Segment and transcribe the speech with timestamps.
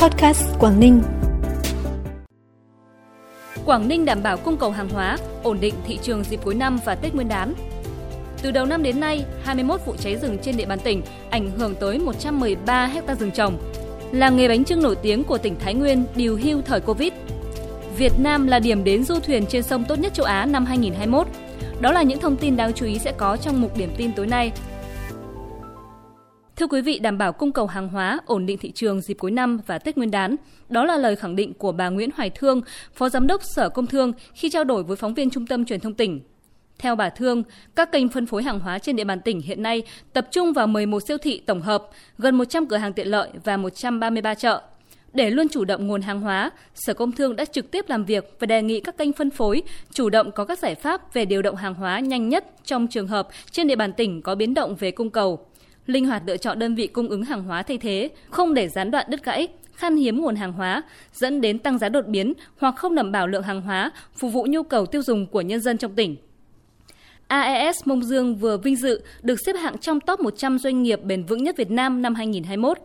[0.00, 1.02] Podcast Quảng Ninh.
[3.64, 6.78] Quảng Ninh đảm bảo cung cầu hàng hóa, ổn định thị trường dịp cuối năm
[6.84, 7.54] và Tết Nguyên đán.
[8.42, 11.74] Từ đầu năm đến nay, 21 vụ cháy rừng trên địa bàn tỉnh ảnh hưởng
[11.74, 13.58] tới 113 hecta rừng trồng.
[14.12, 17.12] Làng nghề bánh trưng nổi tiếng của tỉnh Thái Nguyên điều hưu thời Covid.
[17.96, 21.26] Việt Nam là điểm đến du thuyền trên sông tốt nhất châu Á năm 2021.
[21.80, 24.26] Đó là những thông tin đáng chú ý sẽ có trong mục điểm tin tối
[24.26, 24.52] nay.
[26.60, 29.30] Thưa quý vị, đảm bảo cung cầu hàng hóa, ổn định thị trường dịp cuối
[29.30, 30.36] năm và Tết Nguyên đán,
[30.68, 32.60] đó là lời khẳng định của bà Nguyễn Hoài Thương,
[32.94, 35.80] Phó Giám đốc Sở Công Thương khi trao đổi với phóng viên Trung tâm Truyền
[35.80, 36.20] thông tỉnh.
[36.78, 37.42] Theo bà Thương,
[37.74, 40.66] các kênh phân phối hàng hóa trên địa bàn tỉnh hiện nay tập trung vào
[40.66, 44.62] 11 siêu thị tổng hợp, gần 100 cửa hàng tiện lợi và 133 chợ.
[45.12, 48.36] Để luôn chủ động nguồn hàng hóa, Sở Công Thương đã trực tiếp làm việc
[48.38, 51.42] và đề nghị các kênh phân phối chủ động có các giải pháp về điều
[51.42, 54.76] động hàng hóa nhanh nhất trong trường hợp trên địa bàn tỉnh có biến động
[54.76, 55.46] về cung cầu
[55.86, 58.90] linh hoạt lựa chọn đơn vị cung ứng hàng hóa thay thế, không để gián
[58.90, 62.74] đoạn đứt gãy, khan hiếm nguồn hàng hóa, dẫn đến tăng giá đột biến hoặc
[62.76, 65.78] không đảm bảo lượng hàng hóa phục vụ nhu cầu tiêu dùng của nhân dân
[65.78, 66.16] trong tỉnh.
[67.28, 71.24] AES Mông Dương vừa vinh dự được xếp hạng trong top 100 doanh nghiệp bền
[71.24, 72.78] vững nhất Việt Nam năm 2021.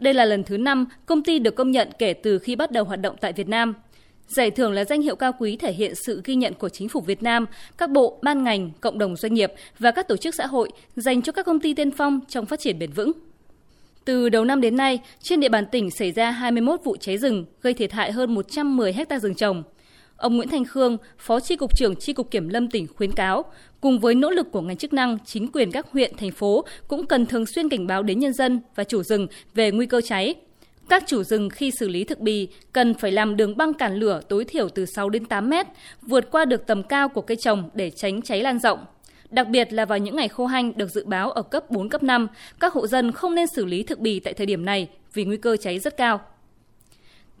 [0.00, 2.84] Đây là lần thứ 5 công ty được công nhận kể từ khi bắt đầu
[2.84, 3.74] hoạt động tại Việt Nam–
[4.28, 7.00] Giải thưởng là danh hiệu cao quý thể hiện sự ghi nhận của chính phủ
[7.00, 7.46] Việt Nam,
[7.78, 11.22] các bộ, ban ngành, cộng đồng doanh nghiệp và các tổ chức xã hội dành
[11.22, 13.12] cho các công ty tiên phong trong phát triển bền vững.
[14.04, 17.44] Từ đầu năm đến nay, trên địa bàn tỉnh xảy ra 21 vụ cháy rừng,
[17.62, 19.62] gây thiệt hại hơn 110 ha rừng trồng.
[20.16, 23.44] Ông Nguyễn Thanh Khương, Phó Tri Cục trưởng Tri Cục Kiểm lâm tỉnh khuyến cáo,
[23.80, 27.06] cùng với nỗ lực của ngành chức năng, chính quyền các huyện, thành phố cũng
[27.06, 30.34] cần thường xuyên cảnh báo đến nhân dân và chủ rừng về nguy cơ cháy,
[30.88, 34.20] các chủ rừng khi xử lý thực bì cần phải làm đường băng cản lửa
[34.28, 35.66] tối thiểu từ 6 đến 8 mét,
[36.02, 38.78] vượt qua được tầm cao của cây trồng để tránh cháy lan rộng.
[39.30, 42.02] Đặc biệt là vào những ngày khô hanh được dự báo ở cấp 4, cấp
[42.02, 42.26] 5,
[42.60, 45.36] các hộ dân không nên xử lý thực bì tại thời điểm này vì nguy
[45.36, 46.20] cơ cháy rất cao.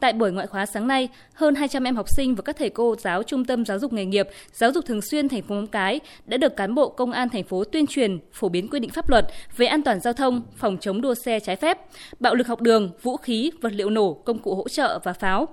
[0.00, 2.96] Tại buổi ngoại khóa sáng nay, hơn 200 em học sinh và các thầy cô
[2.98, 6.00] giáo Trung tâm Giáo dục nghề nghiệp, Giáo dục thường xuyên thành phố Móng Cái
[6.26, 9.10] đã được cán bộ công an thành phố tuyên truyền phổ biến quy định pháp
[9.10, 9.26] luật
[9.56, 11.78] về an toàn giao thông, phòng chống đua xe trái phép,
[12.20, 15.48] bạo lực học đường, vũ khí, vật liệu nổ, công cụ hỗ trợ và pháo.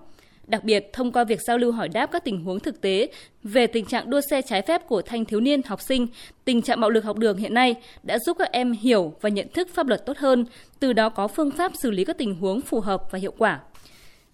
[0.47, 3.07] Đặc biệt, thông qua việc giao lưu hỏi đáp các tình huống thực tế
[3.43, 6.07] về tình trạng đua xe trái phép của thanh thiếu niên học sinh,
[6.45, 9.47] tình trạng bạo lực học đường hiện nay đã giúp các em hiểu và nhận
[9.53, 10.45] thức pháp luật tốt hơn,
[10.79, 13.59] từ đó có phương pháp xử lý các tình huống phù hợp và hiệu quả.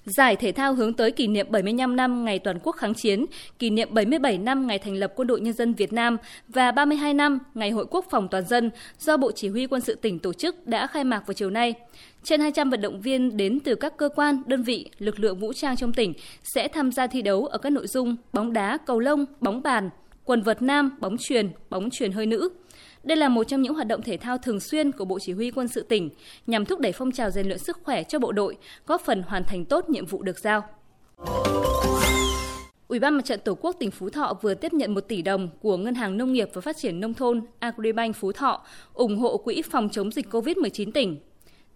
[0.06, 3.26] Giải thể thao hướng tới kỷ niệm 75 năm ngày toàn quốc kháng chiến,
[3.60, 6.18] kỷ niệm 77 năm ngày thành lập Quân đội Nhân dân Việt Nam
[6.48, 9.96] và 32 năm ngày Hội Quốc phòng toàn dân do Bộ Chỉ huy Quân sự
[9.96, 11.74] tỉnh tổ chức đã khai mạc vào chiều nay.
[12.24, 15.54] Trên 200 vận động viên đến từ các cơ quan, đơn vị, lực lượng vũ
[15.54, 16.14] trang trong tỉnh
[16.44, 19.90] sẽ tham gia thi đấu ở các nội dung bóng đá, cầu lông, bóng bàn,
[20.26, 22.50] quần vợt nam, bóng truyền, bóng truyền hơi nữ.
[23.04, 25.52] Đây là một trong những hoạt động thể thao thường xuyên của Bộ Chỉ huy
[25.52, 26.10] Quân sự tỉnh
[26.48, 28.58] nhằm thúc đẩy phong trào rèn luyện sức khỏe cho bộ đội,
[28.88, 30.64] góp phần hoàn thành tốt nhiệm vụ được giao.
[32.88, 35.50] Ủy ban Mặt trận Tổ quốc tỉnh Phú Thọ vừa tiếp nhận 1 tỷ đồng
[35.62, 39.38] của Ngân hàng Nông nghiệp và Phát triển Nông thôn Agribank Phú Thọ ủng hộ
[39.38, 41.18] quỹ phòng chống dịch COVID-19 tỉnh.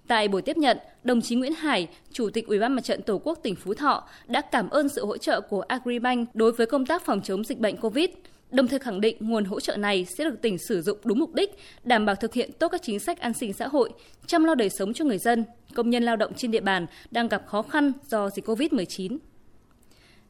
[0.08, 3.18] Tại buổi tiếp nhận, đồng chí Nguyễn Hải, Chủ tịch Ủy ban Mặt trận Tổ
[3.24, 6.86] quốc tỉnh Phú Thọ đã cảm ơn sự hỗ trợ của Agribank đối với công
[6.86, 8.10] tác phòng chống dịch bệnh COVID
[8.56, 11.34] đồng thời khẳng định nguồn hỗ trợ này sẽ được tỉnh sử dụng đúng mục
[11.34, 13.90] đích, đảm bảo thực hiện tốt các chính sách an sinh xã hội,
[14.28, 17.28] chăm lo đời sống cho người dân, công nhân lao động trên địa bàn đang
[17.28, 19.18] gặp khó khăn do dịch COVID-19.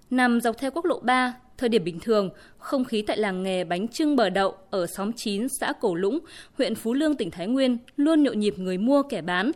[0.10, 3.64] Nằm dọc theo quốc lộ 3, thời điểm bình thường, không khí tại làng nghề
[3.64, 6.20] bánh trưng bờ đậu ở xóm 9 xã Cổ Lũng,
[6.58, 9.52] huyện Phú Lương, tỉnh Thái Nguyên luôn nhộn nhịp người mua kẻ bán.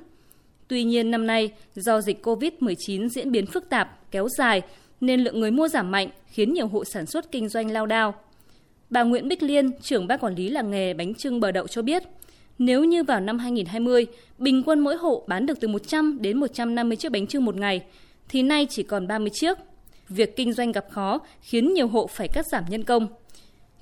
[0.68, 4.62] Tuy nhiên năm nay, do dịch COVID-19 diễn biến phức tạp, kéo dài,
[5.01, 8.16] nên lượng người mua giảm mạnh khiến nhiều hộ sản xuất kinh doanh lao đao.
[8.90, 11.82] Bà Nguyễn Bích Liên, trưởng ban quản lý làng nghề bánh trưng bờ đậu cho
[11.82, 12.04] biết,
[12.60, 14.08] nếu như vào năm 2020,
[14.38, 17.82] bình quân mỗi hộ bán được từ 100 đến 150 chiếc bánh trưng một ngày,
[18.30, 19.58] thì nay chỉ còn 30 chiếc.
[20.10, 23.08] Việc kinh doanh gặp khó khiến nhiều hộ phải cắt giảm nhân công.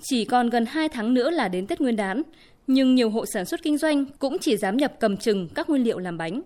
[0.01, 2.21] Chỉ còn gần 2 tháng nữa là đến Tết Nguyên đán,
[2.67, 5.83] nhưng nhiều hộ sản xuất kinh doanh cũng chỉ dám nhập cầm chừng các nguyên
[5.83, 6.41] liệu làm bánh.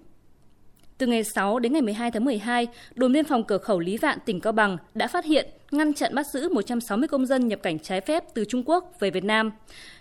[1.02, 4.20] Từ ngày 6 đến ngày 12 tháng 12, đồn biên phòng cửa khẩu Lý Vạn,
[4.26, 7.80] tỉnh Cao Bằng đã phát hiện, ngăn chặn bắt giữ 160 công dân nhập cảnh
[7.80, 9.52] trái phép từ Trung Quốc về Việt Nam.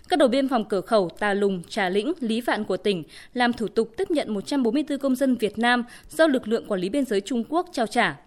[0.09, 3.03] Các đồn biên phòng cửa khẩu Tà Lùng, Trà Lĩnh, Lý Vạn của tỉnh
[3.33, 6.89] làm thủ tục tiếp nhận 144 công dân Việt Nam do lực lượng quản lý
[6.89, 8.17] biên giới Trung Quốc trao trả.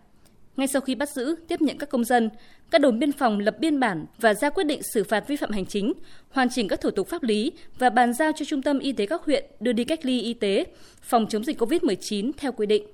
[0.57, 2.31] Ngay sau khi bắt giữ, tiếp nhận các công dân,
[2.71, 5.51] các đồn biên phòng lập biên bản và ra quyết định xử phạt vi phạm
[5.51, 5.93] hành chính,
[6.31, 9.07] hoàn chỉnh các thủ tục pháp lý và bàn giao cho Trung tâm Y tế
[9.07, 10.65] các huyện đưa đi cách ly y tế,
[11.03, 12.87] phòng chống dịch COVID-19 theo quy định.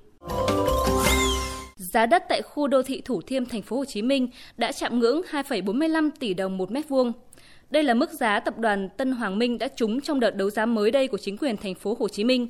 [1.75, 4.27] Giá đất tại khu đô thị Thủ Thiêm, thành phố Hồ Chí Minh
[4.57, 7.13] đã chạm ngưỡng 2,45 tỷ đồng một mét vuông.
[7.69, 10.65] Đây là mức giá tập đoàn Tân Hoàng Minh đã trúng trong đợt đấu giá
[10.65, 12.49] mới đây của chính quyền thành phố Hồ Chí Minh.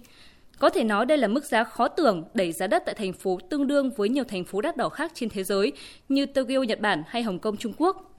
[0.61, 3.39] Có thể nói đây là mức giá khó tưởng đẩy giá đất tại thành phố
[3.49, 5.71] tương đương với nhiều thành phố đắt đỏ khác trên thế giới
[6.09, 8.11] như Tokyo, Nhật Bản hay Hồng Kông, Trung Quốc.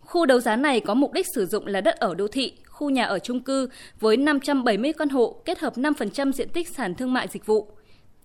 [0.00, 2.90] Khu đấu giá này có mục đích sử dụng là đất ở đô thị, khu
[2.90, 3.68] nhà ở chung cư
[4.00, 7.70] với 570 căn hộ kết hợp 5% diện tích sàn thương mại dịch vụ.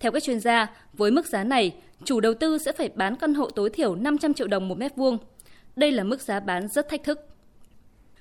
[0.00, 1.74] Theo các chuyên gia, với mức giá này,
[2.04, 4.96] chủ đầu tư sẽ phải bán căn hộ tối thiểu 500 triệu đồng một mét
[4.96, 5.18] vuông.
[5.76, 7.20] Đây là mức giá bán rất thách thức.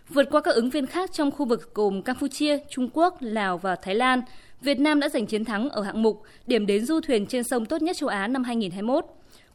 [0.10, 3.76] Vượt qua các ứng viên khác trong khu vực gồm Campuchia, Trung Quốc, Lào và
[3.76, 4.22] Thái Lan,
[4.62, 7.66] Việt Nam đã giành chiến thắng ở hạng mục điểm đến du thuyền trên sông
[7.66, 9.06] tốt nhất châu Á năm 2021.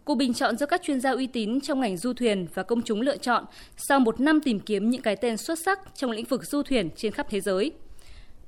[0.04, 2.82] Cuộc bình chọn do các chuyên gia uy tín trong ngành du thuyền và công
[2.82, 3.44] chúng lựa chọn
[3.76, 6.88] sau một năm tìm kiếm những cái tên xuất sắc trong lĩnh vực du thuyền
[6.96, 7.72] trên khắp thế giới.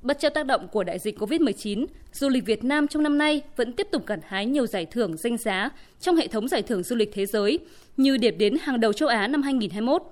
[0.02, 3.42] Bất chấp tác động của đại dịch COVID-19, du lịch Việt Nam trong năm nay
[3.56, 5.70] vẫn tiếp tục gặt hái nhiều giải thưởng danh giá
[6.00, 7.58] trong hệ thống giải thưởng du lịch thế giới
[7.96, 10.02] như điểm đến hàng đầu châu Á năm 2021,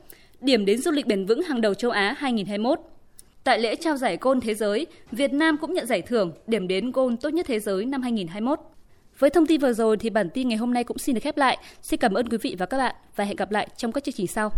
[0.41, 2.81] điểm đến du lịch bền vững hàng đầu châu Á 2021.
[3.45, 6.93] Tại lễ trao giải Gold Thế giới, Việt Nam cũng nhận giải thưởng điểm đến
[6.93, 8.59] Gold tốt nhất thế giới năm 2021.
[9.19, 11.37] Với thông tin vừa rồi thì bản tin ngày hôm nay cũng xin được khép
[11.37, 11.59] lại.
[11.83, 14.15] Xin cảm ơn quý vị và các bạn và hẹn gặp lại trong các chương
[14.15, 14.51] trình sau.